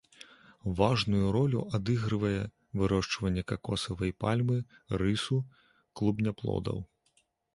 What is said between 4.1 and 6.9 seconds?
пальмы, рысу, клубняплодаў.